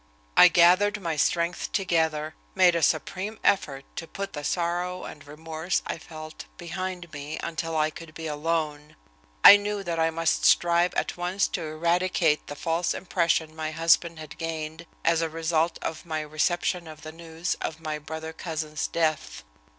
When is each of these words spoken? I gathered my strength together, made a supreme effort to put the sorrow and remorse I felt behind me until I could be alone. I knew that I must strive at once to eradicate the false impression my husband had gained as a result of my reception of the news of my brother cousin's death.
I 0.35 0.47
gathered 0.47 0.99
my 0.99 1.15
strength 1.15 1.71
together, 1.73 2.33
made 2.55 2.73
a 2.73 2.81
supreme 2.81 3.37
effort 3.43 3.85
to 3.97 4.07
put 4.07 4.33
the 4.33 4.43
sorrow 4.43 5.03
and 5.03 5.27
remorse 5.27 5.83
I 5.85 5.99
felt 5.99 6.45
behind 6.57 7.13
me 7.13 7.37
until 7.43 7.77
I 7.77 7.91
could 7.91 8.15
be 8.15 8.25
alone. 8.25 8.95
I 9.43 9.57
knew 9.57 9.83
that 9.83 9.99
I 9.99 10.09
must 10.09 10.43
strive 10.43 10.95
at 10.95 11.17
once 11.17 11.47
to 11.49 11.61
eradicate 11.61 12.47
the 12.47 12.55
false 12.55 12.95
impression 12.95 13.55
my 13.55 13.69
husband 13.69 14.17
had 14.17 14.39
gained 14.39 14.87
as 15.05 15.21
a 15.21 15.29
result 15.29 15.77
of 15.83 16.03
my 16.03 16.21
reception 16.21 16.87
of 16.87 17.03
the 17.03 17.11
news 17.11 17.55
of 17.61 17.79
my 17.79 17.99
brother 17.99 18.33
cousin's 18.33 18.87
death. 18.87 19.43